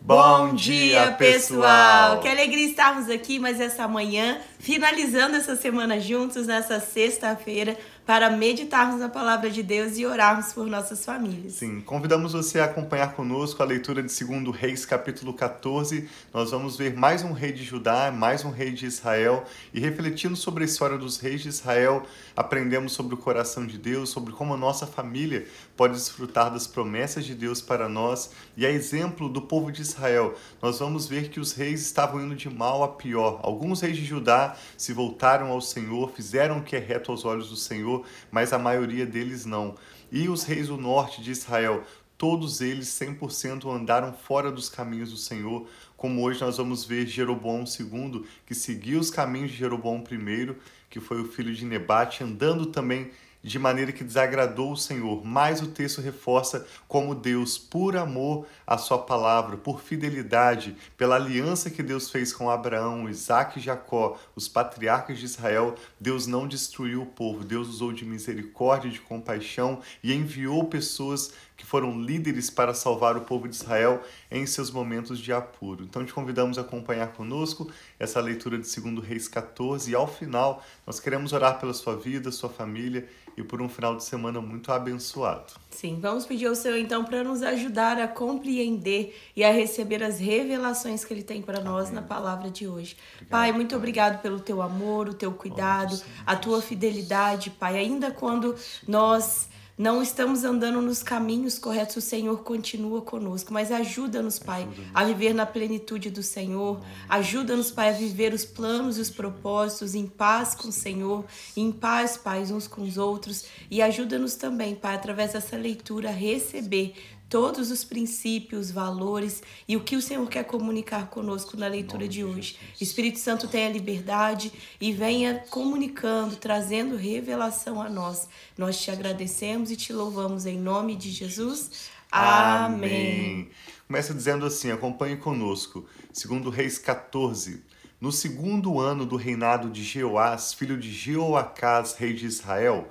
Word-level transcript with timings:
Bom 0.00 0.54
dia, 0.54 1.12
pessoal! 1.18 2.20
Que 2.20 2.28
alegria 2.28 2.66
estarmos 2.66 3.10
aqui 3.10 3.38
mais 3.38 3.60
essa 3.60 3.86
manhã, 3.88 4.38
finalizando 4.58 5.36
essa 5.36 5.56
semana 5.56 6.00
juntos, 6.00 6.46
nessa 6.46 6.80
sexta-feira, 6.80 7.76
para 8.08 8.30
meditarmos 8.30 8.98
na 8.98 9.10
palavra 9.10 9.50
de 9.50 9.62
Deus 9.62 9.98
e 9.98 10.06
orarmos 10.06 10.54
por 10.54 10.66
nossas 10.66 11.04
famílias. 11.04 11.52
Sim, 11.52 11.82
convidamos 11.82 12.32
você 12.32 12.58
a 12.58 12.64
acompanhar 12.64 13.12
conosco 13.12 13.62
a 13.62 13.66
leitura 13.66 14.02
de 14.02 14.24
2 14.24 14.56
Reis, 14.56 14.86
capítulo 14.86 15.34
14. 15.34 16.08
Nós 16.32 16.50
vamos 16.50 16.74
ver 16.74 16.96
mais 16.96 17.22
um 17.22 17.32
rei 17.32 17.52
de 17.52 17.62
Judá, 17.62 18.10
mais 18.10 18.46
um 18.46 18.50
rei 18.50 18.70
de 18.70 18.86
Israel 18.86 19.44
e 19.74 19.78
refletindo 19.78 20.36
sobre 20.36 20.64
a 20.64 20.66
história 20.66 20.96
dos 20.96 21.18
reis 21.18 21.42
de 21.42 21.50
Israel, 21.50 22.02
aprendemos 22.34 22.92
sobre 22.92 23.12
o 23.12 23.18
coração 23.18 23.66
de 23.66 23.76
Deus, 23.76 24.08
sobre 24.08 24.32
como 24.32 24.54
a 24.54 24.56
nossa 24.56 24.86
família 24.86 25.46
pode 25.76 25.92
desfrutar 25.92 26.50
das 26.50 26.66
promessas 26.66 27.26
de 27.26 27.34
Deus 27.34 27.60
para 27.60 27.90
nós 27.90 28.30
e 28.56 28.64
a 28.64 28.70
exemplo 28.70 29.28
do 29.28 29.42
povo 29.42 29.70
de 29.70 29.82
Israel. 29.82 30.34
Nós 30.62 30.78
vamos 30.78 31.06
ver 31.06 31.28
que 31.28 31.40
os 31.40 31.52
reis 31.52 31.82
estavam 31.82 32.22
indo 32.22 32.34
de 32.34 32.48
mal 32.48 32.82
a 32.82 32.88
pior. 32.88 33.40
Alguns 33.42 33.82
reis 33.82 33.98
de 33.98 34.04
Judá 34.06 34.56
se 34.78 34.94
voltaram 34.94 35.50
ao 35.50 35.60
Senhor, 35.60 36.10
fizeram 36.12 36.60
o 36.60 36.62
que 36.62 36.74
é 36.74 36.78
reto 36.78 37.12
aos 37.12 37.26
olhos 37.26 37.50
do 37.50 37.56
Senhor 37.56 37.97
mas 38.30 38.52
a 38.52 38.58
maioria 38.58 39.06
deles 39.06 39.44
não. 39.44 39.74
E 40.10 40.28
os 40.28 40.44
reis 40.44 40.68
do 40.68 40.76
norte 40.76 41.22
de 41.22 41.30
Israel, 41.30 41.84
todos 42.16 42.60
eles 42.60 42.88
100% 42.88 43.70
andaram 43.74 44.12
fora 44.12 44.50
dos 44.50 44.68
caminhos 44.68 45.10
do 45.10 45.16
Senhor, 45.16 45.68
como 45.96 46.22
hoje 46.22 46.40
nós 46.40 46.56
vamos 46.56 46.84
ver 46.84 47.06
Jeroboão 47.06 47.64
II, 47.64 48.24
que 48.44 48.54
seguiu 48.54 48.98
os 49.00 49.10
caminhos 49.10 49.50
de 49.50 49.56
Jeroboão 49.56 50.02
I, 50.10 50.54
que 50.90 51.00
foi 51.00 51.20
o 51.20 51.26
filho 51.26 51.54
de 51.54 51.64
Nebate, 51.64 52.24
andando 52.24 52.66
também 52.66 53.10
de 53.42 53.58
maneira 53.58 53.92
que 53.92 54.04
desagradou 54.04 54.72
o 54.72 54.76
Senhor. 54.76 55.24
Mas 55.24 55.60
o 55.60 55.68
texto 55.68 56.00
reforça 56.00 56.66
como 56.86 57.14
Deus, 57.14 57.56
por 57.56 57.96
amor 57.96 58.46
à 58.66 58.76
sua 58.76 58.98
palavra, 58.98 59.56
por 59.56 59.80
fidelidade, 59.80 60.76
pela 60.96 61.16
aliança 61.16 61.70
que 61.70 61.82
Deus 61.82 62.10
fez 62.10 62.32
com 62.32 62.50
Abraão, 62.50 63.08
Isaac 63.08 63.58
e 63.58 63.62
Jacó, 63.62 64.18
os 64.34 64.48
patriarcas 64.48 65.18
de 65.18 65.24
Israel, 65.24 65.74
Deus 66.00 66.26
não 66.26 66.46
destruiu 66.46 67.02
o 67.02 67.06
povo. 67.06 67.44
Deus 67.44 67.68
usou 67.68 67.92
de 67.92 68.04
misericórdia, 68.04 68.90
de 68.90 69.00
compaixão 69.00 69.80
e 70.02 70.12
enviou 70.12 70.64
pessoas 70.64 71.32
que 71.58 71.66
foram 71.66 72.00
líderes 72.00 72.48
para 72.48 72.72
salvar 72.72 73.16
o 73.16 73.22
povo 73.22 73.48
de 73.48 73.56
Israel 73.56 74.00
em 74.30 74.46
seus 74.46 74.70
momentos 74.70 75.18
de 75.18 75.32
apuro. 75.32 75.82
Então 75.82 76.06
te 76.06 76.14
convidamos 76.14 76.56
a 76.56 76.60
acompanhar 76.60 77.08
conosco 77.08 77.68
essa 77.98 78.20
leitura 78.20 78.56
de 78.56 78.80
2 78.80 79.04
Reis 79.04 79.26
14 79.26 79.90
e 79.90 79.94
ao 79.94 80.06
final 80.06 80.62
nós 80.86 81.00
queremos 81.00 81.32
orar 81.32 81.58
pela 81.58 81.74
sua 81.74 81.96
vida, 81.96 82.30
sua 82.30 82.48
família 82.48 83.08
e 83.36 83.42
por 83.42 83.60
um 83.60 83.68
final 83.68 83.96
de 83.96 84.04
semana 84.04 84.40
muito 84.40 84.70
abençoado. 84.70 85.52
Sim, 85.70 85.98
vamos 86.00 86.24
pedir 86.24 86.46
ao 86.46 86.54
Senhor 86.54 86.78
então 86.78 87.04
para 87.04 87.24
nos 87.24 87.42
ajudar 87.42 88.00
a 88.00 88.06
compreender 88.06 89.16
e 89.34 89.42
a 89.42 89.50
receber 89.50 90.02
as 90.02 90.20
revelações 90.20 91.04
que 91.04 91.12
Ele 91.12 91.24
tem 91.24 91.42
para 91.42 91.60
nós 91.60 91.90
na 91.90 92.02
palavra 92.02 92.50
de 92.50 92.68
hoje. 92.68 92.96
Obrigado, 93.14 93.30
pai, 93.30 93.52
muito 93.52 93.70
pai. 93.70 93.78
obrigado 93.78 94.22
pelo 94.22 94.38
teu 94.38 94.62
amor, 94.62 95.08
o 95.08 95.14
teu 95.14 95.32
cuidado, 95.32 96.00
a 96.24 96.36
tua 96.36 96.62
fidelidade, 96.62 97.50
Pai. 97.50 97.76
Ainda 97.76 98.12
quando 98.12 98.54
nós 98.86 99.48
não 99.78 100.02
estamos 100.02 100.42
andando 100.42 100.82
nos 100.82 101.04
caminhos 101.04 101.56
corretos, 101.56 101.96
o 101.96 102.00
Senhor 102.00 102.42
continua 102.42 103.00
conosco. 103.00 103.52
Mas 103.52 103.70
ajuda-nos, 103.70 104.36
Pai, 104.36 104.62
ajuda 104.62 104.90
a 104.92 105.04
viver 105.04 105.32
na 105.32 105.46
plenitude 105.46 106.10
do 106.10 106.22
Senhor. 106.22 106.80
Ajuda-nos, 107.08 107.70
Pai, 107.70 107.90
a 107.90 107.92
viver 107.92 108.34
os 108.34 108.44
planos 108.44 108.98
e 108.98 109.00
os 109.00 109.08
propósitos 109.08 109.94
em 109.94 110.06
paz 110.06 110.54
com 110.54 110.68
o 110.68 110.72
Senhor, 110.72 111.24
em 111.56 111.70
paz, 111.70 112.16
Pai, 112.16 112.42
uns 112.42 112.66
com 112.66 112.82
os 112.82 112.98
outros. 112.98 113.44
E 113.70 113.80
ajuda-nos 113.80 114.34
também, 114.34 114.74
Pai, 114.74 114.96
através 114.96 115.34
dessa 115.34 115.56
leitura, 115.56 116.08
a 116.08 116.12
receber 116.12 116.94
todos 117.28 117.70
os 117.70 117.84
princípios, 117.84 118.70
valores 118.70 119.42
e 119.66 119.76
o 119.76 119.80
que 119.82 119.96
o 119.96 120.02
Senhor 120.02 120.26
quer 120.28 120.44
comunicar 120.44 121.08
conosco 121.08 121.56
na 121.56 121.68
leitura 121.68 122.08
de 122.08 122.24
hoje. 122.24 122.58
Espírito 122.80 123.18
Santo 123.18 123.46
tenha 123.46 123.70
liberdade 123.70 124.52
e 124.80 124.92
venha 124.92 125.44
comunicando, 125.50 126.36
trazendo 126.36 126.96
revelação 126.96 127.80
a 127.82 127.88
nós. 127.88 128.28
Nós 128.56 128.80
te 128.80 128.90
agradecemos 128.90 129.70
e 129.70 129.76
te 129.76 129.92
louvamos 129.92 130.46
em 130.46 130.58
nome 130.58 130.96
de 130.96 131.10
Jesus. 131.10 131.90
Amém. 132.10 133.50
Começa 133.86 134.14
dizendo 134.14 134.46
assim: 134.46 134.70
acompanhe 134.70 135.16
conosco. 135.16 135.86
Segundo 136.12 136.50
Reis 136.50 136.78
14. 136.78 137.62
No 138.00 138.12
segundo 138.12 138.78
ano 138.78 139.04
do 139.04 139.16
reinado 139.16 139.68
de 139.70 139.82
Jeoás, 139.82 140.54
filho 140.54 140.78
de 140.78 140.92
Jeoacás, 140.92 141.96
rei 141.96 142.12
de 142.12 142.26
Israel, 142.26 142.88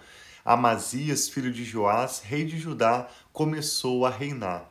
Amazias, 0.47 1.27
filho 1.27 1.51
de 1.51 1.65
Joás, 1.65 2.21
rei 2.23 2.45
de 2.45 2.57
Judá, 2.57 3.09
começou 3.33 4.05
a 4.05 4.09
reinar. 4.09 4.69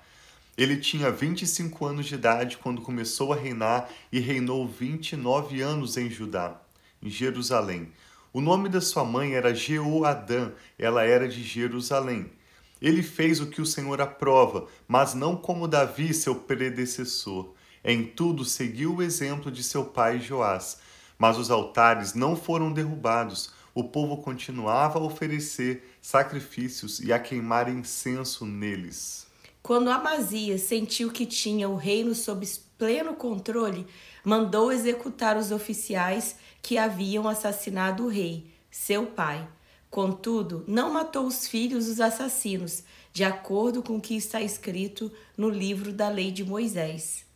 Ele 0.56 0.78
tinha 0.78 1.10
25 1.10 1.84
anos 1.84 2.06
de 2.06 2.14
idade 2.14 2.56
quando 2.56 2.80
começou 2.80 3.30
a 3.30 3.36
reinar 3.36 3.86
e 4.10 4.18
reinou 4.18 4.66
29 4.66 5.60
anos 5.60 5.98
em 5.98 6.08
Judá, 6.08 6.58
em 7.02 7.10
Jerusalém. 7.10 7.92
O 8.32 8.40
nome 8.40 8.70
da 8.70 8.80
sua 8.80 9.04
mãe 9.04 9.34
era 9.34 9.54
Jeoadã, 9.54 10.50
ela 10.78 11.04
era 11.04 11.28
de 11.28 11.42
Jerusalém. 11.42 12.32
Ele 12.80 13.02
fez 13.02 13.38
o 13.38 13.48
que 13.48 13.60
o 13.60 13.66
Senhor 13.66 14.00
aprova, 14.00 14.68
mas 14.88 15.12
não 15.12 15.36
como 15.36 15.68
Davi, 15.68 16.14
seu 16.14 16.36
predecessor. 16.36 17.52
Em 17.84 18.02
tudo 18.02 18.46
seguiu 18.46 18.94
o 18.94 19.02
exemplo 19.02 19.52
de 19.52 19.62
seu 19.62 19.84
pai 19.84 20.20
Joás. 20.20 20.78
Mas 21.18 21.36
os 21.36 21.50
altares 21.50 22.14
não 22.14 22.34
foram 22.34 22.72
derrubados, 22.72 23.52
o 23.76 23.84
povo 23.84 24.16
continuava 24.16 24.98
a 24.98 25.02
oferecer 25.02 25.98
sacrifícios 26.00 26.98
e 26.98 27.12
a 27.12 27.18
queimar 27.18 27.68
incenso 27.68 28.46
neles. 28.46 29.26
Quando 29.62 29.90
Amazias 29.90 30.62
sentiu 30.62 31.10
que 31.12 31.26
tinha 31.26 31.68
o 31.68 31.76
reino 31.76 32.14
sob 32.14 32.48
pleno 32.78 33.14
controle, 33.14 33.86
mandou 34.24 34.72
executar 34.72 35.36
os 35.36 35.50
oficiais 35.50 36.36
que 36.62 36.78
haviam 36.78 37.28
assassinado 37.28 38.06
o 38.06 38.08
rei, 38.08 38.50
seu 38.70 39.08
pai. 39.08 39.46
Contudo, 39.90 40.64
não 40.66 40.94
matou 40.94 41.26
os 41.26 41.46
filhos 41.46 41.84
dos 41.84 42.00
assassinos, 42.00 42.82
de 43.12 43.24
acordo 43.24 43.82
com 43.82 43.96
o 43.96 44.00
que 44.00 44.16
está 44.16 44.40
escrito 44.40 45.12
no 45.36 45.50
livro 45.50 45.92
da 45.92 46.08
lei 46.08 46.30
de 46.30 46.42
Moisés, 46.42 47.26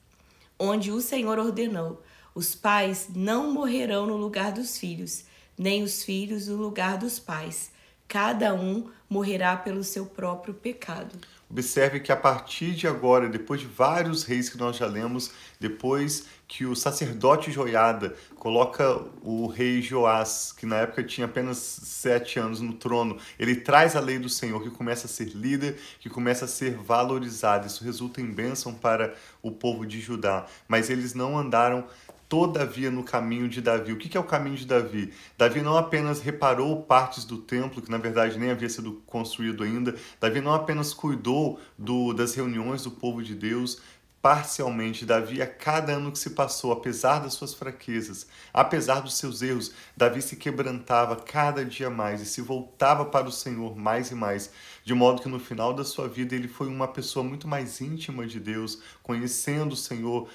onde 0.58 0.90
o 0.90 1.02
Senhor 1.02 1.38
ordenou: 1.38 2.02
os 2.34 2.54
pais 2.54 3.08
não 3.14 3.52
morrerão 3.52 4.06
no 4.06 4.16
lugar 4.16 4.52
dos 4.52 4.78
filhos, 4.78 5.28
nem 5.60 5.82
os 5.82 6.02
filhos 6.02 6.48
no 6.48 6.56
lugar 6.56 6.96
dos 6.96 7.18
pais. 7.18 7.70
Cada 8.08 8.54
um 8.54 8.88
morrerá 9.10 9.58
pelo 9.58 9.84
seu 9.84 10.06
próprio 10.06 10.54
pecado. 10.54 11.14
Observe 11.50 12.00
que 12.00 12.10
a 12.10 12.16
partir 12.16 12.72
de 12.72 12.88
agora, 12.88 13.28
depois 13.28 13.60
de 13.60 13.66
vários 13.66 14.22
reis 14.24 14.48
que 14.48 14.56
nós 14.56 14.76
já 14.76 14.86
lemos, 14.86 15.32
depois 15.60 16.24
que 16.48 16.64
o 16.64 16.74
sacerdote 16.74 17.52
Joiada 17.52 18.16
coloca 18.36 19.04
o 19.22 19.48
rei 19.48 19.82
Joás, 19.82 20.50
que 20.56 20.64
na 20.64 20.76
época 20.76 21.04
tinha 21.04 21.26
apenas 21.26 21.58
sete 21.58 22.38
anos 22.38 22.60
no 22.60 22.72
trono, 22.72 23.18
ele 23.38 23.56
traz 23.56 23.94
a 23.94 24.00
lei 24.00 24.18
do 24.18 24.30
Senhor, 24.30 24.62
que 24.62 24.70
começa 24.70 25.06
a 25.06 25.10
ser 25.10 25.28
líder, 25.28 25.78
que 26.00 26.08
começa 26.08 26.46
a 26.46 26.48
ser 26.48 26.74
valorizada. 26.76 27.66
Isso 27.66 27.84
resulta 27.84 28.20
em 28.20 28.32
bênção 28.32 28.72
para 28.72 29.14
o 29.42 29.50
povo 29.50 29.84
de 29.84 30.00
Judá. 30.00 30.46
Mas 30.66 30.88
eles 30.88 31.12
não 31.12 31.36
andaram 31.36 31.84
todavia 32.30 32.92
no 32.92 33.02
caminho 33.02 33.48
de 33.48 33.60
Davi. 33.60 33.92
O 33.92 33.98
que 33.98 34.16
é 34.16 34.20
o 34.20 34.24
caminho 34.24 34.56
de 34.56 34.64
Davi? 34.64 35.12
Davi 35.36 35.60
não 35.60 35.76
apenas 35.76 36.20
reparou 36.20 36.80
partes 36.80 37.24
do 37.24 37.36
templo, 37.38 37.82
que 37.82 37.90
na 37.90 37.98
verdade 37.98 38.38
nem 38.38 38.52
havia 38.52 38.68
sido 38.68 39.02
construído 39.04 39.64
ainda, 39.64 39.96
Davi 40.20 40.40
não 40.40 40.54
apenas 40.54 40.94
cuidou 40.94 41.58
do, 41.76 42.12
das 42.12 42.32
reuniões 42.34 42.84
do 42.84 42.90
povo 42.92 43.20
de 43.20 43.34
Deus, 43.34 43.82
parcialmente. 44.22 45.06
Davi, 45.06 45.40
a 45.40 45.46
cada 45.46 45.92
ano 45.92 46.12
que 46.12 46.18
se 46.18 46.30
passou, 46.30 46.72
apesar 46.72 47.20
das 47.20 47.34
suas 47.34 47.54
fraquezas, 47.54 48.26
apesar 48.52 49.00
dos 49.00 49.16
seus 49.16 49.42
erros, 49.42 49.72
Davi 49.96 50.22
se 50.22 50.36
quebrantava 50.36 51.16
cada 51.16 51.64
dia 51.64 51.90
mais 51.90 52.20
e 52.20 52.26
se 52.26 52.40
voltava 52.40 53.04
para 53.04 53.26
o 53.26 53.32
Senhor 53.32 53.76
mais 53.76 54.10
e 54.10 54.14
mais, 54.14 54.50
de 54.84 54.94
modo 54.94 55.22
que 55.22 55.28
no 55.28 55.40
final 55.40 55.72
da 55.72 55.84
sua 55.84 56.08
vida 56.08 56.34
ele 56.34 56.48
foi 56.48 56.68
uma 56.68 56.86
pessoa 56.86 57.24
muito 57.24 57.48
mais 57.48 57.80
íntima 57.80 58.26
de 58.26 58.38
Deus, 58.38 58.80
conhecendo 59.02 59.72
o 59.72 59.76
Senhor, 59.76 60.28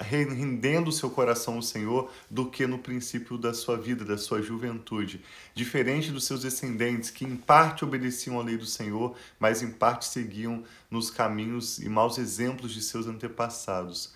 rendendo 0.00 0.92
seu 0.92 1.10
coração 1.10 1.56
ao 1.56 1.62
Senhor 1.62 2.10
do 2.30 2.50
que 2.50 2.66
no 2.66 2.78
princípio 2.78 3.36
da 3.36 3.52
sua 3.52 3.76
vida, 3.76 4.04
da 4.04 4.16
sua 4.16 4.40
juventude. 4.40 5.20
Diferente 5.54 6.10
dos 6.10 6.24
seus 6.24 6.42
descendentes, 6.42 7.10
que 7.10 7.24
em 7.24 7.36
parte 7.36 7.84
obedeciam 7.84 8.38
à 8.38 8.42
lei 8.42 8.56
do 8.56 8.66
Senhor, 8.66 9.14
mas 9.38 9.62
em 9.62 9.70
parte 9.70 10.06
seguiam 10.06 10.62
nos 10.90 11.10
caminhos 11.10 11.78
e 11.78 11.88
maus 11.88 12.18
exemplos 12.18 12.72
de 12.72 12.82
seus 12.82 13.06
antepassados. 13.06 14.12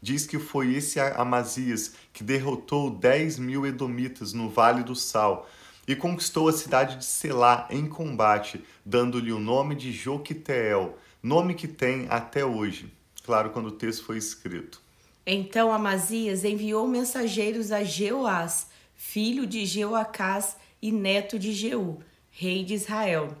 Diz 0.00 0.26
que 0.26 0.38
foi 0.38 0.74
esse 0.74 0.98
Amazias 0.98 1.92
que 2.12 2.24
derrotou 2.24 2.90
10 2.90 3.38
mil 3.38 3.64
edomitas 3.64 4.32
no 4.32 4.50
Vale 4.50 4.82
do 4.82 4.96
Sal 4.96 5.48
e 5.86 5.94
conquistou 5.94 6.48
a 6.48 6.52
cidade 6.52 6.96
de 6.96 7.04
Selá 7.04 7.68
em 7.70 7.86
combate, 7.86 8.64
dando-lhe 8.84 9.32
o 9.32 9.38
nome 9.38 9.74
de 9.74 9.92
Joquiteel, 9.92 10.98
nome 11.22 11.54
que 11.54 11.68
tem 11.68 12.06
até 12.10 12.44
hoje. 12.44 12.92
Claro, 13.24 13.50
quando 13.50 13.66
o 13.66 13.72
texto 13.72 14.04
foi 14.04 14.16
escrito. 14.16 14.80
Então 15.24 15.72
Amazias 15.72 16.44
enviou 16.44 16.86
mensageiros 16.88 17.70
a 17.70 17.84
Jeoás, 17.84 18.66
filho 18.94 19.46
de 19.46 19.64
Jeoacás 19.64 20.56
e 20.80 20.90
neto 20.90 21.38
de 21.38 21.52
Jeú, 21.52 22.00
rei 22.28 22.64
de 22.64 22.74
Israel, 22.74 23.36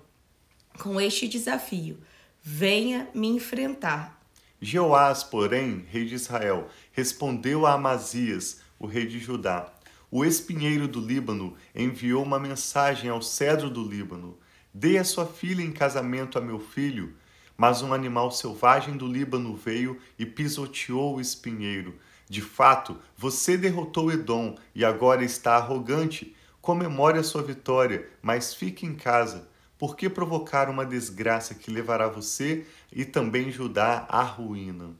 com 0.78 1.00
este 1.00 1.26
desafio: 1.26 1.98
Venha 2.40 3.08
me 3.12 3.28
enfrentar. 3.28 4.20
Jeoás, 4.60 5.24
porém, 5.24 5.84
rei 5.90 6.04
de 6.04 6.14
Israel, 6.14 6.68
respondeu 6.92 7.66
a 7.66 7.72
Amazias, 7.72 8.60
o 8.78 8.86
rei 8.86 9.04
de 9.04 9.18
Judá: 9.18 9.72
O 10.08 10.24
espinheiro 10.24 10.86
do 10.86 11.00
Líbano 11.00 11.56
enviou 11.74 12.22
uma 12.22 12.38
mensagem 12.38 13.10
ao 13.10 13.20
cedro 13.20 13.68
do 13.68 13.82
Líbano: 13.82 14.38
Dê 14.72 14.98
a 14.98 15.04
sua 15.04 15.26
filha 15.26 15.62
em 15.62 15.72
casamento 15.72 16.38
a 16.38 16.40
meu 16.40 16.60
filho. 16.60 17.12
Mas 17.56 17.82
um 17.82 17.92
animal 17.92 18.30
selvagem 18.30 18.96
do 18.96 19.06
Líbano 19.06 19.54
veio 19.54 19.98
e 20.18 20.26
pisoteou 20.26 21.16
o 21.16 21.20
espinheiro. 21.20 21.98
De 22.28 22.40
fato, 22.40 22.98
você 23.16 23.56
derrotou 23.56 24.10
Edom 24.10 24.56
e 24.74 24.84
agora 24.84 25.24
está 25.24 25.56
arrogante. 25.56 26.34
Comemore 26.60 27.18
a 27.18 27.22
sua 27.22 27.42
vitória, 27.42 28.08
mas 28.22 28.54
fique 28.54 28.86
em 28.86 28.94
casa. 28.94 29.48
Por 29.78 29.96
que 29.96 30.08
provocar 30.08 30.70
uma 30.70 30.86
desgraça 30.86 31.54
que 31.54 31.70
levará 31.70 32.08
você 32.08 32.66
e 32.92 33.04
também 33.04 33.50
Judá 33.50 34.06
à 34.08 34.22
ruína? 34.22 34.90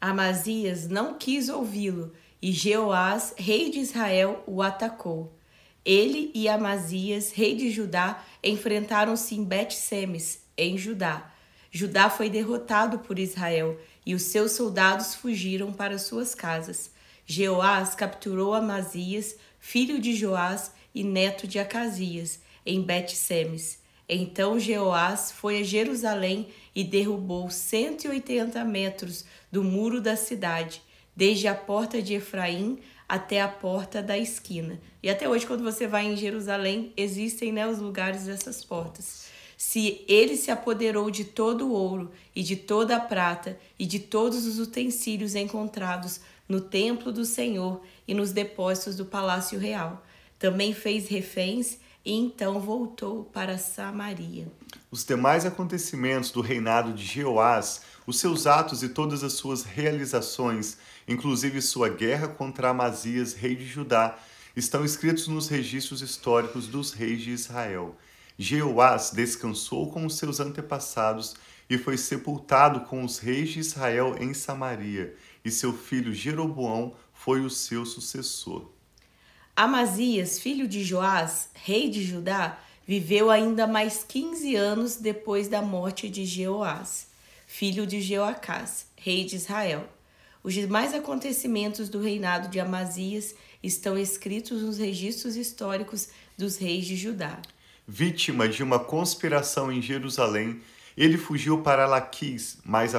Amazias 0.00 0.88
não 0.88 1.14
quis 1.14 1.48
ouvi-lo 1.48 2.12
e 2.42 2.50
Jeoás, 2.50 3.32
rei 3.38 3.70
de 3.70 3.78
Israel, 3.78 4.42
o 4.48 4.60
atacou. 4.60 5.32
Ele 5.84 6.32
e 6.34 6.48
Amazias, 6.48 7.30
rei 7.32 7.54
de 7.54 7.70
Judá, 7.70 8.22
enfrentaram-se 8.42 9.36
em 9.36 9.44
Bet-Semes, 9.44 10.42
em 10.58 10.76
Judá. 10.76 11.31
Judá 11.74 12.10
foi 12.10 12.28
derrotado 12.28 12.98
por 12.98 13.18
Israel 13.18 13.80
e 14.04 14.14
os 14.14 14.24
seus 14.24 14.52
soldados 14.52 15.14
fugiram 15.14 15.72
para 15.72 15.98
suas 15.98 16.34
casas. 16.34 16.90
Jeoás 17.24 17.94
capturou 17.94 18.52
Amazias, 18.52 19.36
filho 19.58 19.98
de 19.98 20.14
Joás 20.14 20.70
e 20.94 21.02
neto 21.02 21.48
de 21.48 21.58
Acasias, 21.58 22.40
em 22.66 22.82
Bet-Semes. 22.82 23.78
Então 24.06 24.60
Jeoás 24.60 25.32
foi 25.32 25.60
a 25.60 25.64
Jerusalém 25.64 26.48
e 26.74 26.84
derrubou 26.84 27.48
180 27.48 28.62
metros 28.66 29.24
do 29.50 29.64
muro 29.64 29.98
da 29.98 30.14
cidade 30.14 30.82
desde 31.16 31.48
a 31.48 31.54
porta 31.54 32.02
de 32.02 32.14
Efraim 32.14 32.78
até 33.08 33.40
a 33.40 33.48
porta 33.48 34.02
da 34.02 34.18
esquina. 34.18 34.80
E 35.02 35.10
até 35.10 35.28
hoje, 35.28 35.46
quando 35.46 35.62
você 35.62 35.86
vai 35.86 36.06
em 36.06 36.16
Jerusalém, 36.16 36.92
existem 36.96 37.52
né, 37.52 37.66
os 37.66 37.78
lugares 37.78 38.24
dessas 38.24 38.64
portas. 38.64 39.31
Se 39.64 40.04
ele 40.08 40.36
se 40.36 40.50
apoderou 40.50 41.08
de 41.08 41.24
todo 41.24 41.68
o 41.68 41.70
ouro 41.70 42.10
e 42.34 42.42
de 42.42 42.56
toda 42.56 42.96
a 42.96 43.00
prata 43.00 43.56
e 43.78 43.86
de 43.86 44.00
todos 44.00 44.44
os 44.44 44.58
utensílios 44.58 45.36
encontrados 45.36 46.20
no 46.48 46.60
templo 46.60 47.12
do 47.12 47.24
Senhor 47.24 47.80
e 48.06 48.12
nos 48.12 48.32
depósitos 48.32 48.96
do 48.96 49.04
palácio 49.04 49.60
real. 49.60 50.04
Também 50.36 50.74
fez 50.74 51.06
reféns 51.06 51.78
e 52.04 52.12
então 52.12 52.58
voltou 52.58 53.22
para 53.32 53.56
Samaria. 53.56 54.50
Os 54.90 55.04
demais 55.04 55.46
acontecimentos 55.46 56.32
do 56.32 56.40
reinado 56.40 56.92
de 56.92 57.04
Jeoás, 57.04 57.82
os 58.04 58.18
seus 58.18 58.48
atos 58.48 58.82
e 58.82 58.88
todas 58.88 59.22
as 59.22 59.34
suas 59.34 59.62
realizações, 59.62 60.76
inclusive 61.06 61.62
sua 61.62 61.88
guerra 61.88 62.26
contra 62.26 62.70
Amazias, 62.70 63.32
rei 63.32 63.54
de 63.54 63.64
Judá, 63.64 64.18
estão 64.56 64.84
escritos 64.84 65.28
nos 65.28 65.46
registros 65.46 66.02
históricos 66.02 66.66
dos 66.66 66.92
reis 66.92 67.22
de 67.22 67.30
Israel. 67.30 67.94
Jeoás 68.42 69.12
descansou 69.14 69.92
com 69.92 70.04
os 70.04 70.16
seus 70.16 70.40
antepassados 70.40 71.36
e 71.70 71.78
foi 71.78 71.96
sepultado 71.96 72.80
com 72.80 73.04
os 73.04 73.18
reis 73.18 73.50
de 73.50 73.60
Israel 73.60 74.16
em 74.18 74.34
Samaria, 74.34 75.14
e 75.44 75.50
seu 75.50 75.72
filho 75.72 76.12
Jeroboão 76.12 76.92
foi 77.14 77.40
o 77.40 77.48
seu 77.48 77.86
sucessor. 77.86 78.68
Amazias, 79.54 80.40
filho 80.40 80.66
de 80.66 80.82
Joás, 80.82 81.50
rei 81.54 81.88
de 81.88 82.02
Judá, 82.04 82.58
viveu 82.84 83.30
ainda 83.30 83.64
mais 83.64 84.02
quinze 84.02 84.56
anos 84.56 84.96
depois 84.96 85.46
da 85.46 85.62
morte 85.62 86.08
de 86.08 86.26
Jeoás, 86.26 87.06
filho 87.46 87.86
de 87.86 88.00
Jeoacás, 88.00 88.86
rei 88.96 89.24
de 89.24 89.36
Israel. 89.36 89.88
Os 90.42 90.52
demais 90.52 90.92
acontecimentos 90.92 91.88
do 91.88 92.00
reinado 92.00 92.48
de 92.48 92.58
Amazias 92.58 93.36
estão 93.62 93.96
escritos 93.96 94.62
nos 94.62 94.78
registros 94.78 95.36
históricos 95.36 96.08
dos 96.36 96.56
reis 96.56 96.84
de 96.84 96.96
Judá. 96.96 97.40
Vítima 97.86 98.48
de 98.48 98.62
uma 98.62 98.78
conspiração 98.78 99.70
em 99.72 99.82
Jerusalém, 99.82 100.60
ele 100.96 101.18
fugiu 101.18 101.62
para 101.62 101.86
Laquis, 101.86 102.58
mas 102.64 102.92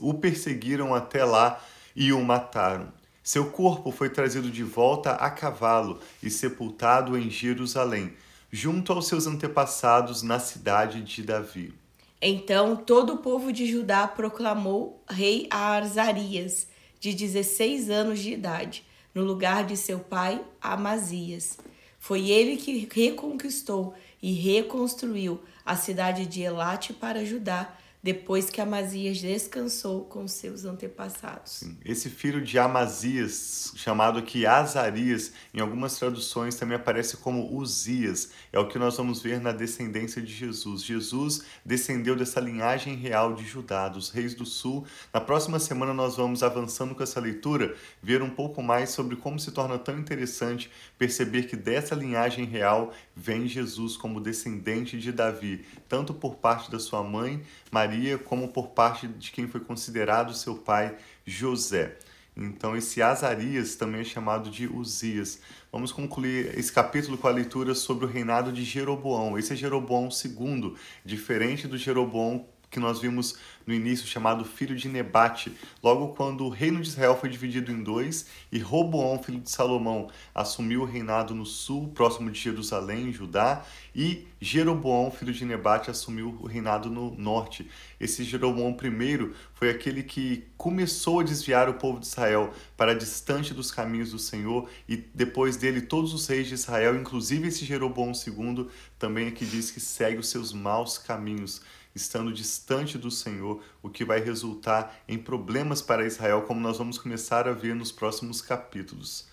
o 0.00 0.14
perseguiram 0.14 0.94
até 0.94 1.24
lá 1.24 1.62
e 1.94 2.12
o 2.12 2.20
mataram. 2.22 2.92
Seu 3.22 3.50
corpo 3.50 3.92
foi 3.92 4.08
trazido 4.08 4.50
de 4.50 4.64
volta 4.64 5.12
a 5.12 5.30
cavalo 5.30 6.00
e 6.22 6.30
sepultado 6.30 7.18
em 7.18 7.28
Jerusalém, 7.28 8.14
junto 8.50 8.92
aos 8.92 9.06
seus 9.06 9.26
antepassados 9.26 10.22
na 10.22 10.38
cidade 10.38 11.02
de 11.02 11.22
Davi. 11.22 11.74
Então 12.22 12.76
todo 12.76 13.14
o 13.14 13.18
povo 13.18 13.52
de 13.52 13.70
Judá 13.70 14.08
proclamou 14.08 15.02
rei 15.08 15.46
Arzarias, 15.50 16.66
de 16.98 17.14
16 17.14 17.90
anos 17.90 18.18
de 18.18 18.32
idade, 18.32 18.84
no 19.14 19.22
lugar 19.24 19.64
de 19.64 19.76
seu 19.76 19.98
pai 19.98 20.40
Amazias. 20.60 21.58
Foi 21.98 22.30
ele 22.30 22.56
que 22.56 22.88
reconquistou 22.92 23.94
e 24.22 24.32
reconstruiu 24.32 25.40
a 25.64 25.76
cidade 25.76 26.26
de 26.26 26.42
Elate 26.42 26.92
para 26.92 27.24
Judá 27.24 27.74
depois 28.02 28.48
que 28.48 28.60
Amazias 28.60 29.20
descansou 29.20 30.04
com 30.04 30.26
seus 30.26 30.64
antepassados. 30.64 31.52
Sim. 31.52 31.76
Esse 31.84 32.08
filho 32.08 32.42
de 32.42 32.58
Amazias, 32.58 33.72
chamado 33.76 34.18
aqui 34.18 34.46
Azarias, 34.46 35.32
em 35.52 35.60
algumas 35.60 35.98
traduções 35.98 36.54
também 36.54 36.76
aparece 36.76 37.18
como 37.18 37.54
Uzias. 37.54 38.30
É 38.52 38.58
o 38.58 38.66
que 38.66 38.78
nós 38.78 38.96
vamos 38.96 39.20
ver 39.20 39.38
na 39.40 39.52
descendência 39.52 40.22
de 40.22 40.32
Jesus. 40.32 40.82
Jesus 40.82 41.42
descendeu 41.64 42.16
dessa 42.16 42.40
linhagem 42.40 42.96
real 42.96 43.34
de 43.34 43.44
Judá, 43.44 43.88
dos 43.88 44.10
reis 44.10 44.34
do 44.34 44.46
sul. 44.46 44.86
Na 45.12 45.20
próxima 45.20 45.58
semana 45.58 45.92
nós 45.92 46.16
vamos 46.16 46.42
avançando 46.42 46.94
com 46.94 47.02
essa 47.02 47.20
leitura, 47.20 47.76
ver 48.02 48.22
um 48.22 48.30
pouco 48.30 48.62
mais 48.62 48.90
sobre 48.90 49.16
como 49.16 49.38
se 49.38 49.52
torna 49.52 49.78
tão 49.78 49.98
interessante 49.98 50.70
perceber 50.98 51.44
que 51.44 51.56
dessa 51.56 51.94
linhagem 51.94 52.44
real 52.46 52.92
vem 53.14 53.46
Jesus 53.46 53.96
como 53.96 54.20
descendente 54.20 54.98
de 54.98 55.12
Davi, 55.12 55.66
tanto 55.88 56.14
por 56.14 56.36
parte 56.36 56.70
da 56.70 56.78
sua 56.78 57.02
mãe, 57.02 57.42
Maria, 57.70 57.89
como 58.18 58.48
por 58.48 58.68
parte 58.68 59.06
de 59.06 59.30
quem 59.30 59.48
foi 59.48 59.60
considerado 59.60 60.34
seu 60.34 60.56
pai, 60.56 60.96
José. 61.24 61.96
Então, 62.36 62.76
esse 62.76 63.02
Azarias 63.02 63.74
também 63.74 64.00
é 64.00 64.04
chamado 64.04 64.50
de 64.50 64.66
Uzias. 64.66 65.40
Vamos 65.70 65.92
concluir 65.92 66.56
esse 66.58 66.72
capítulo 66.72 67.18
com 67.18 67.28
a 67.28 67.32
leitura 67.32 67.74
sobre 67.74 68.04
o 68.04 68.08
reinado 68.08 68.52
de 68.52 68.64
Jeroboão. 68.64 69.38
Esse 69.38 69.52
é 69.52 69.56
Jeroboão 69.56 70.08
II, 70.08 70.74
diferente 71.04 71.68
do 71.68 71.76
Jeroboão 71.76 72.46
que 72.70 72.78
nós 72.78 73.00
vimos 73.00 73.36
no 73.66 73.74
início, 73.74 74.06
chamado 74.06 74.44
filho 74.44 74.74
de 74.74 74.88
Nebate, 74.88 75.52
logo 75.82 76.08
quando 76.08 76.44
o 76.44 76.48
reino 76.48 76.80
de 76.80 76.88
Israel 76.88 77.16
foi 77.16 77.28
dividido 77.28 77.70
em 77.70 77.82
dois 77.82 78.26
e 78.50 78.58
Roboão, 78.58 79.22
filho 79.22 79.40
de 79.40 79.50
Salomão, 79.50 80.08
assumiu 80.34 80.82
o 80.82 80.84
reinado 80.84 81.34
no 81.34 81.44
sul, 81.44 81.88
próximo 81.88 82.30
de 82.30 82.40
Jerusalém, 82.40 83.12
Judá, 83.12 83.64
e 83.94 84.26
Jeroboão, 84.40 85.10
filho 85.10 85.32
de 85.32 85.44
Nebate, 85.44 85.90
assumiu 85.90 86.38
o 86.40 86.46
reinado 86.46 86.88
no 86.88 87.14
norte. 87.16 87.68
Esse 87.98 88.24
Jeroboão 88.24 88.70
I 88.70 89.32
foi 89.54 89.68
aquele 89.68 90.02
que 90.02 90.44
começou 90.56 91.20
a 91.20 91.24
desviar 91.24 91.68
o 91.68 91.74
povo 91.74 92.00
de 92.00 92.06
Israel 92.06 92.52
para 92.76 92.94
distante 92.94 93.52
dos 93.52 93.70
caminhos 93.70 94.12
do 94.12 94.18
Senhor, 94.18 94.68
e 94.88 94.96
depois 94.96 95.56
dele 95.56 95.82
todos 95.82 96.14
os 96.14 96.26
reis 96.26 96.46
de 96.46 96.54
Israel, 96.54 96.96
inclusive 96.96 97.48
esse 97.48 97.64
Jeroboão 97.64 98.12
II, 98.12 98.68
também 98.98 99.26
é 99.26 99.30
que 99.30 99.44
diz 99.44 99.70
que 99.70 99.80
segue 99.80 100.18
os 100.18 100.28
seus 100.28 100.52
maus 100.52 100.98
caminhos 100.98 101.60
estando 102.00 102.32
distante 102.32 102.98
do 102.98 103.10
Senhor, 103.10 103.62
o 103.82 103.88
que 103.88 104.04
vai 104.04 104.20
resultar 104.20 105.02
em 105.06 105.18
problemas 105.18 105.80
para 105.82 106.06
Israel, 106.06 106.42
como 106.42 106.60
nós 106.60 106.78
vamos 106.78 106.98
começar 106.98 107.46
a 107.46 107.52
ver 107.52 107.74
nos 107.74 107.92
próximos 107.92 108.40
capítulos. 108.40 109.28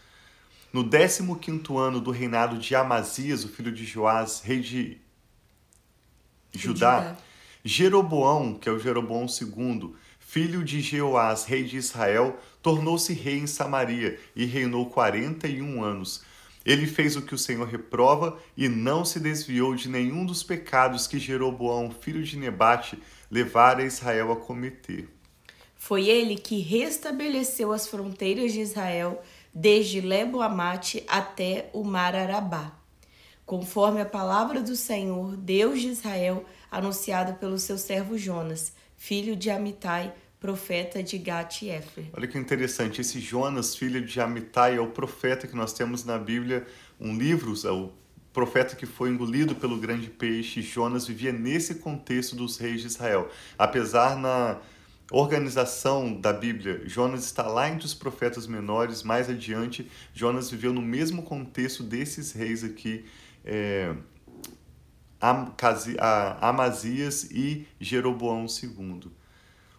No 0.71 0.83
15º 0.83 1.77
ano 1.77 2.01
do 2.01 2.11
reinado 2.11 2.57
de 2.57 2.75
Amazias, 2.75 3.43
o 3.43 3.47
filho 3.47 3.71
de 3.71 3.85
Joás, 3.85 4.41
rei 4.41 4.59
de 4.59 5.01
Judá, 6.53 7.17
Jeroboão, 7.63 8.53
que 8.53 8.69
é 8.69 8.71
o 8.71 8.79
Jeroboão 8.79 9.25
II, 9.25 9.95
filho 10.19 10.63
de 10.63 10.81
Jeoás, 10.81 11.45
rei 11.45 11.63
de 11.63 11.77
Israel, 11.77 12.37
tornou-se 12.61 13.13
rei 13.13 13.39
em 13.39 13.47
Samaria 13.47 14.19
e 14.35 14.45
reinou 14.45 14.89
41 14.89 15.83
anos. 15.83 16.21
Ele 16.67 16.85
fez 16.85 17.15
o 17.15 17.21
que 17.21 17.33
o 17.33 17.37
Senhor 17.37 17.65
reprova 17.65 18.37
e 18.57 18.67
não 18.67 19.05
se 19.05 19.21
desviou 19.21 19.73
de 19.73 19.87
nenhum 19.87 20.25
dos 20.25 20.43
pecados 20.43 21.07
que 21.07 21.17
Jeroboão, 21.17 21.89
filho 21.89 22.21
de 22.21 22.35
Nebate, 22.35 23.01
levara 23.31 23.85
Israel 23.85 24.33
a 24.33 24.35
cometer. 24.35 25.07
Foi 25.77 26.09
ele 26.09 26.35
que 26.35 26.59
restabeleceu 26.59 27.71
as 27.71 27.87
fronteiras 27.87 28.51
de 28.51 28.59
Israel 28.59 29.21
desde 29.53 30.01
Lebo-Amate 30.01 31.05
até 31.07 31.69
o 31.71 31.85
Mar 31.85 32.13
Arabá, 32.13 32.77
conforme 33.45 34.01
a 34.01 34.05
palavra 34.05 34.61
do 34.61 34.75
Senhor, 34.75 35.37
Deus 35.37 35.79
de 35.79 35.87
Israel, 35.87 36.43
anunciada 36.69 37.31
pelo 37.31 37.57
seu 37.57 37.77
servo 37.77 38.17
Jonas, 38.17 38.73
filho 38.97 39.37
de 39.37 39.49
Amitai, 39.49 40.13
profeta 40.39 41.01
de 41.01 41.17
Gat 41.17 41.65
e 41.65 41.69
Efer. 41.69 42.05
Olha 42.13 42.27
que 42.27 42.37
interessante, 42.37 43.01
esse 43.01 43.19
Jonas, 43.19 43.75
filho 43.75 44.03
de 44.05 44.21
Amitai, 44.21 44.77
é 44.77 44.81
o 44.81 44.87
profeta 44.87 45.47
que 45.47 45.55
nós 45.55 45.73
temos 45.73 46.05
na 46.05 46.17
Bíblia, 46.17 46.65
um 46.99 47.17
livro, 47.17 47.53
é 47.65 47.71
o 47.71 47.91
profeta 48.31 48.75
que 48.75 48.85
foi 48.85 49.09
engolido 49.09 49.55
pelo 49.55 49.79
grande 49.79 50.07
peixe. 50.07 50.61
Jonas 50.61 51.07
vivia 51.07 51.31
nesse 51.31 51.75
contexto 51.75 52.35
dos 52.35 52.57
reis 52.57 52.81
de 52.81 52.87
Israel. 52.87 53.29
Apesar 53.57 54.15
na 54.15 54.59
organização 55.11 56.13
da 56.13 56.31
Bíblia, 56.33 56.83
Jonas 56.85 57.23
está 57.23 57.47
lá 57.47 57.67
entre 57.67 57.85
os 57.85 57.95
profetas 57.95 58.45
menores, 58.45 59.01
mais 59.01 59.27
adiante, 59.29 59.89
Jonas 60.13 60.51
viveu 60.51 60.71
no 60.71 60.81
mesmo 60.81 61.23
contexto 61.23 61.81
desses 61.81 62.31
reis 62.31 62.63
aqui, 62.63 63.05
é, 63.43 63.95
Amazias 66.39 67.23
e 67.31 67.65
Jeroboão 67.79 68.45
II. 68.45 69.11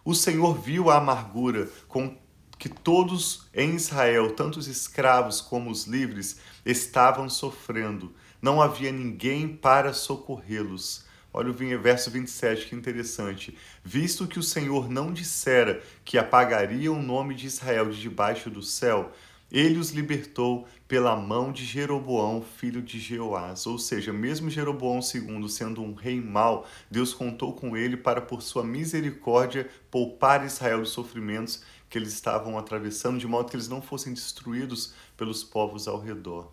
O 0.09 0.15
Senhor 0.15 0.59
viu 0.59 0.89
a 0.89 0.97
amargura 0.97 1.69
com 1.87 2.17
que 2.57 2.67
todos 2.67 3.47
em 3.53 3.75
Israel, 3.75 4.31
tanto 4.33 4.57
os 4.57 4.67
escravos 4.67 5.39
como 5.39 5.69
os 5.69 5.85
livres, 5.85 6.39
estavam 6.65 7.29
sofrendo. 7.29 8.11
Não 8.41 8.59
havia 8.59 8.91
ninguém 8.91 9.47
para 9.47 9.93
socorrê-los. 9.93 11.05
Olha 11.31 11.51
o 11.51 11.53
verso 11.79 12.09
27, 12.09 12.65
que 12.65 12.75
interessante. 12.75 13.55
Visto 13.83 14.25
que 14.25 14.39
o 14.39 14.43
Senhor 14.43 14.89
não 14.89 15.13
dissera 15.13 15.79
que 16.03 16.17
apagaria 16.17 16.91
o 16.91 17.03
nome 17.03 17.35
de 17.35 17.45
Israel 17.45 17.91
de 17.91 18.01
debaixo 18.01 18.49
do 18.49 18.63
céu, 18.63 19.11
ele 19.51 19.79
os 19.79 19.91
libertou 19.91 20.67
pela 20.87 21.15
mão 21.15 21.51
de 21.51 21.65
Jeroboão, 21.65 22.41
filho 22.41 22.81
de 22.81 22.99
Jeoás. 22.99 23.65
Ou 23.65 23.77
seja, 23.77 24.13
mesmo 24.13 24.49
Jeroboão 24.49 24.99
II 24.99 25.49
sendo 25.49 25.81
um 25.81 25.93
rei 25.93 26.21
mau, 26.21 26.67
Deus 26.89 27.13
contou 27.13 27.53
com 27.53 27.75
ele 27.75 27.97
para, 27.97 28.21
por 28.21 28.41
sua 28.41 28.63
misericórdia, 28.63 29.69
poupar 29.89 30.45
Israel 30.45 30.79
dos 30.79 30.91
sofrimentos 30.91 31.63
que 31.89 31.97
eles 31.97 32.13
estavam 32.13 32.57
atravessando, 32.57 33.17
de 33.17 33.27
modo 33.27 33.49
que 33.49 33.55
eles 33.55 33.67
não 33.67 33.81
fossem 33.81 34.13
destruídos 34.13 34.93
pelos 35.17 35.43
povos 35.43 35.87
ao 35.87 35.99
redor. 35.99 36.51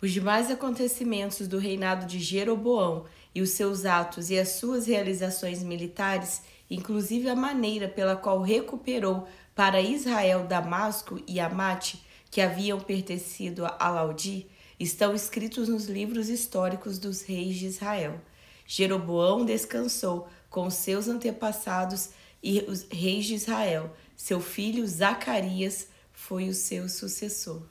Os 0.00 0.12
demais 0.12 0.50
acontecimentos 0.50 1.46
do 1.46 1.58
reinado 1.58 2.06
de 2.06 2.18
Jeroboão 2.18 3.04
e 3.34 3.40
os 3.40 3.50
seus 3.50 3.84
atos 3.84 4.30
e 4.30 4.38
as 4.38 4.50
suas 4.50 4.86
realizações 4.86 5.62
militares, 5.62 6.42
inclusive 6.70 7.28
a 7.28 7.36
maneira 7.36 7.88
pela 7.88 8.16
qual 8.16 8.40
recuperou 8.42 9.26
para 9.54 9.80
Israel 9.80 10.46
Damasco 10.46 11.22
e 11.26 11.40
Amate, 11.40 12.04
que 12.34 12.40
haviam 12.40 12.80
pertencido 12.80 13.64
a 13.64 13.88
Laudi, 13.88 14.48
estão 14.80 15.14
escritos 15.14 15.68
nos 15.68 15.84
livros 15.84 16.28
históricos 16.28 16.98
dos 16.98 17.22
reis 17.22 17.54
de 17.54 17.66
Israel. 17.66 18.20
Jeroboão 18.66 19.44
descansou 19.44 20.28
com 20.50 20.68
seus 20.68 21.06
antepassados 21.06 22.10
e 22.42 22.58
os 22.62 22.88
reis 22.90 23.26
de 23.26 23.34
Israel. 23.34 23.94
Seu 24.16 24.40
filho 24.40 24.84
Zacarias 24.84 25.86
foi 26.12 26.48
o 26.48 26.54
seu 26.54 26.88
sucessor. 26.88 27.62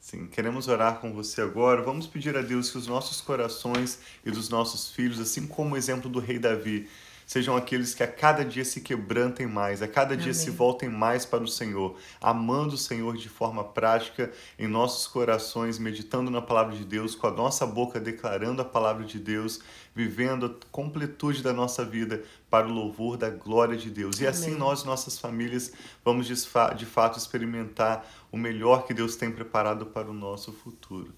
Sim, 0.00 0.26
queremos 0.26 0.66
orar 0.66 0.98
com 0.98 1.12
você 1.12 1.40
agora. 1.40 1.80
Vamos 1.80 2.08
pedir 2.08 2.36
a 2.36 2.42
Deus 2.42 2.72
que 2.72 2.78
os 2.78 2.88
nossos 2.88 3.20
corações 3.20 4.00
e 4.24 4.30
dos 4.32 4.48
nossos 4.48 4.90
filhos, 4.90 5.20
assim 5.20 5.46
como 5.46 5.76
o 5.76 5.78
exemplo 5.78 6.10
do 6.10 6.18
rei 6.18 6.40
Davi, 6.40 6.88
sejam 7.26 7.56
aqueles 7.56 7.94
que 7.94 8.02
a 8.02 8.08
cada 8.08 8.44
dia 8.44 8.64
se 8.64 8.80
quebrantem 8.80 9.46
mais, 9.46 9.82
a 9.82 9.88
cada 9.88 10.16
dia 10.16 10.32
Amém. 10.32 10.34
se 10.34 10.50
voltem 10.50 10.88
mais 10.88 11.24
para 11.24 11.42
o 11.42 11.48
Senhor, 11.48 11.96
amando 12.20 12.74
o 12.74 12.78
Senhor 12.78 13.16
de 13.16 13.28
forma 13.28 13.64
prática 13.64 14.32
em 14.58 14.66
nossos 14.66 15.06
corações, 15.06 15.78
meditando 15.78 16.30
na 16.30 16.42
palavra 16.42 16.74
de 16.76 16.84
Deus, 16.84 17.14
com 17.14 17.26
a 17.26 17.30
nossa 17.30 17.66
boca 17.66 18.00
declarando 18.00 18.62
a 18.62 18.64
palavra 18.64 19.04
de 19.04 19.18
Deus, 19.18 19.60
vivendo 19.94 20.46
a 20.46 20.66
completude 20.70 21.42
da 21.42 21.52
nossa 21.52 21.84
vida 21.84 22.22
para 22.50 22.66
o 22.66 22.72
louvor 22.72 23.16
da 23.16 23.30
glória 23.30 23.76
de 23.76 23.90
Deus. 23.90 24.20
E 24.20 24.26
assim 24.26 24.54
nós 24.54 24.82
e 24.82 24.86
nossas 24.86 25.18
famílias 25.18 25.72
vamos 26.04 26.26
de 26.26 26.86
fato 26.86 27.18
experimentar 27.18 28.06
o 28.30 28.36
melhor 28.36 28.86
que 28.86 28.94
Deus 28.94 29.16
tem 29.16 29.30
preparado 29.30 29.86
para 29.86 30.10
o 30.10 30.14
nosso 30.14 30.52
futuro. 30.52 31.14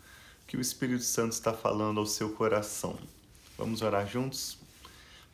Que 0.47 0.57
o 0.57 0.61
Espírito 0.61 1.03
Santo 1.03 1.33
está 1.33 1.53
falando 1.53 1.99
ao 1.99 2.07
seu 2.07 2.31
coração. 2.31 2.97
Vamos 3.59 3.83
orar 3.83 4.07
juntos? 4.07 4.66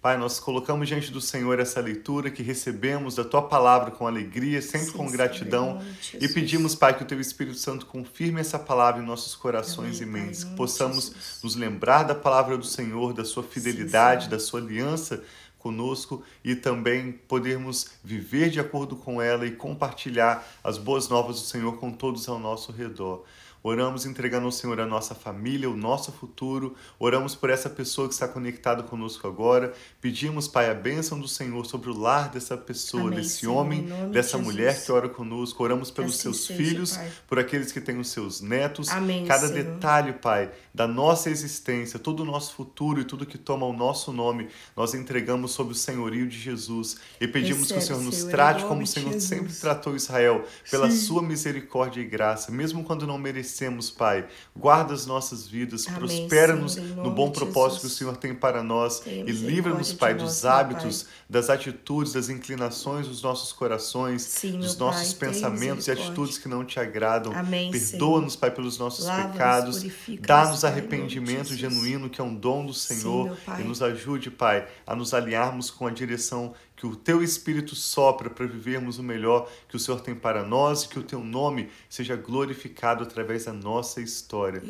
Pai, 0.02 0.16
nós 0.18 0.40
colocamos 0.40 0.88
diante 0.88 1.12
do 1.12 1.20
Senhor 1.20 1.60
essa 1.60 1.80
leitura 1.80 2.28
que 2.28 2.42
recebemos 2.42 3.14
da 3.14 3.22
tua 3.22 3.42
palavra 3.42 3.92
com 3.92 4.04
alegria, 4.04 4.60
sempre 4.60 4.88
Sim, 4.88 4.92
com 4.94 5.08
gratidão, 5.08 5.80
Senhor, 6.02 6.24
e 6.24 6.28
pedimos, 6.28 6.74
Pai, 6.74 6.96
que 6.96 7.04
o 7.04 7.06
teu 7.06 7.20
Espírito 7.20 7.56
Santo 7.56 7.86
confirme 7.86 8.40
essa 8.40 8.58
palavra 8.58 9.00
em 9.00 9.06
nossos 9.06 9.36
corações 9.36 10.02
Amém, 10.02 10.22
e 10.22 10.24
mentes, 10.24 10.42
que 10.42 10.56
possamos 10.56 11.04
Jesus. 11.04 11.40
nos 11.44 11.54
lembrar 11.54 12.02
da 12.02 12.16
palavra 12.16 12.58
do 12.58 12.66
Senhor, 12.66 13.12
da 13.12 13.24
sua 13.24 13.44
fidelidade, 13.44 14.24
Sim, 14.24 14.30
da 14.30 14.40
sua 14.40 14.58
aliança 14.58 15.22
conosco 15.60 16.24
e 16.42 16.56
também 16.56 17.12
podermos 17.12 17.86
viver 18.02 18.50
de 18.50 18.58
acordo 18.58 18.96
com 18.96 19.22
ela 19.22 19.46
e 19.46 19.52
compartilhar 19.52 20.44
as 20.64 20.78
boas 20.78 21.08
novas 21.08 21.36
do 21.36 21.46
Senhor 21.46 21.76
com 21.78 21.92
todos 21.92 22.28
ao 22.28 22.40
nosso 22.40 22.72
redor. 22.72 23.24
Oramos 23.64 24.04
entregando 24.04 24.46
ao 24.46 24.52
Senhor 24.52 24.80
a 24.80 24.86
nossa 24.86 25.14
família, 25.14 25.70
o 25.70 25.76
nosso 25.76 26.10
futuro. 26.10 26.74
Oramos 26.98 27.36
por 27.36 27.48
essa 27.48 27.70
pessoa 27.70 28.08
que 28.08 28.14
está 28.14 28.26
conectada 28.26 28.82
conosco 28.82 29.28
agora. 29.28 29.72
Pedimos, 30.00 30.48
Pai, 30.48 30.68
a 30.68 30.74
bênção 30.74 31.20
do 31.20 31.28
Senhor 31.28 31.64
sobre 31.64 31.88
o 31.88 31.96
lar 31.96 32.28
dessa 32.28 32.56
pessoa, 32.56 33.04
Amém, 33.04 33.20
desse 33.20 33.40
Senhor, 33.40 33.54
homem, 33.54 33.86
dessa 34.10 34.36
de 34.36 34.42
mulher 34.42 34.84
que 34.84 34.90
ora 34.90 35.08
conosco. 35.08 35.62
Oramos 35.62 35.92
pelos 35.92 36.14
assim 36.14 36.22
seus 36.22 36.44
seja, 36.44 36.58
filhos, 36.58 36.96
pai. 36.96 37.12
por 37.28 37.38
aqueles 37.38 37.70
que 37.70 37.80
têm 37.80 38.00
os 38.00 38.08
seus 38.08 38.40
netos. 38.40 38.88
Amém, 38.88 39.24
Cada 39.26 39.46
Senhor. 39.46 39.62
detalhe, 39.62 40.12
Pai, 40.14 40.50
da 40.74 40.88
nossa 40.88 41.30
existência, 41.30 42.00
todo 42.00 42.20
o 42.20 42.26
nosso 42.26 42.54
futuro 42.54 43.00
e 43.00 43.04
tudo 43.04 43.24
que 43.24 43.38
toma 43.38 43.64
o 43.64 43.72
nosso 43.72 44.12
nome, 44.12 44.48
nós 44.76 44.92
entregamos 44.92 45.52
sob 45.52 45.70
o 45.70 45.74
senhorio 45.74 46.26
de 46.26 46.38
Jesus 46.38 46.96
e 47.20 47.28
pedimos 47.28 47.70
Recebe, 47.70 47.78
que 47.78 47.84
o 47.84 47.86
Senhor 47.86 48.02
nos 48.02 48.16
Senhor, 48.16 48.30
trate 48.30 48.64
como 48.64 48.82
o 48.82 48.86
Senhor 48.86 49.20
sempre 49.20 49.52
tratou 49.52 49.94
Israel, 49.94 50.44
pela 50.68 50.90
Sim. 50.90 50.96
sua 50.96 51.22
misericórdia 51.22 52.00
e 52.00 52.04
graça, 52.04 52.50
mesmo 52.50 52.82
quando 52.82 53.06
não 53.06 53.18
merecemos 53.18 53.51
merecemos, 53.52 53.90
Pai. 53.90 54.26
Guarda 54.56 54.94
as 54.94 55.06
nossas 55.06 55.46
vidas, 55.46 55.84
prospera-nos 55.84 56.76
no 56.76 57.10
bom 57.10 57.30
propósito 57.30 57.82
que 57.82 57.86
o 57.86 57.90
Senhor 57.90 58.16
tem 58.16 58.34
para 58.34 58.62
nós 58.62 59.02
e 59.06 59.30
livra-nos, 59.30 59.92
Pai, 59.92 60.14
dos 60.14 60.44
hábitos, 60.44 61.02
pai. 61.02 61.12
das 61.28 61.50
atitudes, 61.50 62.14
das 62.14 62.28
inclinações 62.28 63.06
dos 63.06 63.22
nossos 63.22 63.52
corações, 63.52 64.22
Sim, 64.22 64.58
dos 64.58 64.76
nossos 64.76 65.12
pai, 65.12 65.28
pensamentos 65.28 65.86
e 65.86 65.90
atitudes 65.90 66.38
que 66.38 66.48
não 66.48 66.64
te 66.64 66.80
agradam. 66.80 67.32
Perdoa-nos, 67.70 68.36
Pai, 68.36 68.50
pelos 68.50 68.78
nossos 68.78 69.04
pecados. 69.04 69.84
Dá-nos 70.20 70.64
arrependimento 70.64 71.54
genuíno, 71.54 72.08
que 72.08 72.20
é 72.20 72.24
um 72.24 72.34
dom 72.34 72.64
do 72.64 72.74
Senhor, 72.74 73.36
Sim, 73.44 73.60
e 73.60 73.64
nos 73.64 73.82
ajude, 73.82 74.30
Pai, 74.30 74.66
a 74.86 74.96
nos 74.96 75.12
alinharmos 75.12 75.70
com 75.70 75.86
a 75.86 75.90
direção 75.90 76.54
que 76.82 76.86
o 76.88 76.96
teu 76.96 77.22
Espírito 77.22 77.76
sopra 77.76 78.28
para 78.28 78.44
vivermos 78.44 78.98
o 78.98 79.04
melhor 79.04 79.48
que 79.68 79.76
o 79.76 79.78
Senhor 79.78 80.00
tem 80.00 80.16
para 80.16 80.42
nós 80.42 80.82
e 80.82 80.88
que 80.88 80.98
o 80.98 81.02
teu 81.04 81.22
nome 81.22 81.70
seja 81.88 82.16
glorificado 82.16 83.04
através 83.04 83.44
da 83.44 83.52
nossa 83.52 84.00
história. 84.00 84.60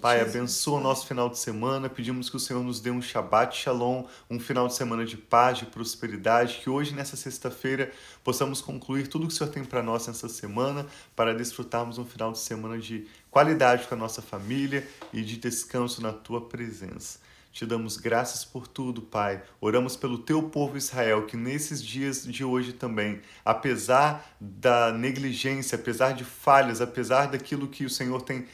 Pai, 0.00 0.18
Jesus, 0.18 0.34
abençoa 0.34 0.80
o 0.80 0.82
nosso 0.82 1.06
final 1.06 1.28
de 1.28 1.38
semana. 1.38 1.88
Pedimos 1.88 2.28
que 2.28 2.34
o 2.34 2.40
Senhor 2.40 2.64
nos 2.64 2.80
dê 2.80 2.90
um 2.90 3.00
Shabbat 3.00 3.56
Shalom, 3.56 4.04
um 4.28 4.40
final 4.40 4.66
de 4.66 4.74
semana 4.74 5.04
de 5.04 5.16
paz, 5.16 5.58
de 5.58 5.66
prosperidade. 5.66 6.58
Que 6.60 6.68
hoje, 6.68 6.92
nessa 6.92 7.16
sexta-feira, 7.16 7.92
possamos 8.24 8.60
concluir 8.60 9.06
tudo 9.06 9.28
que 9.28 9.32
o 9.32 9.36
Senhor 9.36 9.52
tem 9.52 9.64
para 9.64 9.80
nós 9.80 10.08
nessa 10.08 10.28
semana, 10.28 10.84
para 11.14 11.32
desfrutarmos 11.32 11.98
um 11.98 12.04
final 12.04 12.32
de 12.32 12.40
semana 12.40 12.80
de 12.80 13.06
qualidade 13.30 13.86
com 13.86 13.94
a 13.94 13.98
nossa 13.98 14.20
família 14.20 14.84
e 15.12 15.22
de 15.22 15.36
descanso 15.36 16.02
na 16.02 16.12
tua 16.12 16.40
presença. 16.40 17.29
Te 17.52 17.66
damos 17.66 17.96
graças 17.96 18.44
por 18.44 18.68
tudo, 18.68 19.02
Pai. 19.02 19.42
Oramos 19.60 19.96
pelo 19.96 20.18
teu 20.18 20.44
povo 20.44 20.76
Israel, 20.76 21.26
que 21.26 21.36
nesses 21.36 21.82
dias 21.82 22.24
de 22.24 22.44
hoje 22.44 22.72
também, 22.72 23.20
apesar 23.44 24.36
da 24.40 24.92
negligência, 24.92 25.76
apesar 25.76 26.12
de 26.12 26.24
falhas, 26.24 26.80
apesar 26.80 27.26
daquilo 27.26 27.66
que 27.66 27.84
o 27.84 27.90
Senhor 27.90 28.22
tem 28.22 28.46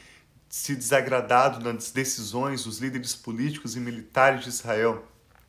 se 0.49 0.75
desagradado 0.75 1.63
nas 1.63 1.91
decisões 1.91 2.63
dos 2.63 2.79
líderes 2.79 3.15
políticos 3.15 3.75
e 3.75 3.79
militares 3.79 4.43
de 4.43 4.49
Israel, 4.49 5.05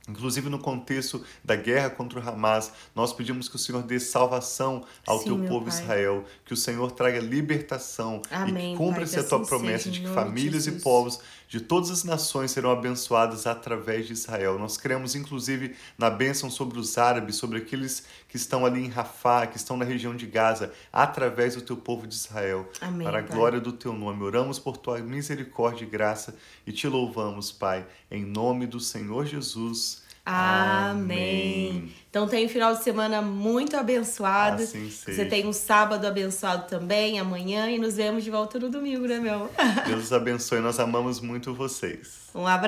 Inclusive 0.08 0.48
no 0.48 0.58
contexto 0.58 1.22
da 1.44 1.54
guerra 1.54 1.90
contra 1.90 2.18
o 2.18 2.26
Hamas, 2.26 2.72
nós 2.94 3.12
pedimos 3.12 3.46
que 3.46 3.56
o 3.56 3.58
Senhor 3.58 3.82
dê 3.82 4.00
salvação 4.00 4.82
ao 5.06 5.18
Sim, 5.18 5.24
teu 5.24 5.38
povo 5.46 5.66
pai. 5.66 5.74
Israel, 5.74 6.24
que 6.46 6.54
o 6.54 6.56
Senhor 6.56 6.90
traga 6.92 7.20
libertação 7.20 8.22
Amém, 8.30 8.72
e 8.72 8.76
cumpra-se 8.76 9.18
a 9.18 9.22
tua 9.22 9.40
assim 9.40 9.48
promessa 9.48 9.84
seja, 9.84 10.00
de 10.00 10.08
que 10.08 10.14
famílias 10.14 10.66
e 10.66 10.72
povos 10.80 11.20
de 11.48 11.60
todas 11.60 11.90
as 11.90 12.04
nações 12.04 12.50
serão 12.50 12.70
abençoadas 12.70 13.46
através 13.46 14.06
de 14.06 14.12
Israel. 14.12 14.58
Nós 14.58 14.76
cremos 14.76 15.14
inclusive 15.14 15.74
na 15.96 16.10
bênção 16.10 16.50
sobre 16.50 16.78
os 16.78 16.98
árabes, 16.98 17.36
sobre 17.36 17.58
aqueles 17.58 18.04
que 18.28 18.36
estão 18.36 18.66
ali 18.66 18.84
em 18.84 18.88
Rafá, 18.88 19.46
que 19.46 19.56
estão 19.56 19.76
na 19.76 19.84
região 19.84 20.14
de 20.14 20.26
Gaza, 20.26 20.72
através 20.92 21.54
do 21.54 21.62
teu 21.62 21.76
povo 21.76 22.06
de 22.06 22.14
Israel. 22.14 22.70
Amém, 22.80 23.06
para 23.06 23.20
a 23.20 23.22
pai. 23.22 23.34
glória 23.34 23.60
do 23.60 23.72
teu 23.72 23.94
nome. 23.94 24.22
Oramos 24.22 24.58
por 24.58 24.76
tua 24.76 24.98
misericórdia 24.98 25.84
e 25.84 25.88
graça 25.88 26.36
e 26.66 26.72
te 26.72 26.86
louvamos, 26.86 27.50
Pai, 27.50 27.86
em 28.10 28.24
nome 28.24 28.66
do 28.66 28.78
Senhor 28.78 29.24
Jesus. 29.24 30.06
Amém. 30.30 31.90
Então 32.10 32.26
tem 32.26 32.46
um 32.46 32.48
final 32.48 32.74
de 32.74 32.82
semana 32.82 33.22
muito 33.22 33.76
abençoado. 33.76 34.62
Assim 34.62 34.90
Você 34.90 35.24
tem 35.24 35.46
um 35.46 35.52
sábado 35.52 36.06
abençoado 36.06 36.66
também, 36.68 37.18
amanhã, 37.18 37.70
e 37.70 37.78
nos 37.78 37.96
vemos 37.96 38.24
de 38.24 38.30
volta 38.30 38.58
no 38.58 38.68
domingo, 38.68 39.06
né, 39.06 39.18
meu? 39.18 39.50
Deus 39.86 40.12
abençoe, 40.12 40.60
nós 40.60 40.78
amamos 40.78 41.20
muito 41.20 41.54
vocês. 41.54 42.28
Um 42.34 42.46
abraço. 42.46 42.66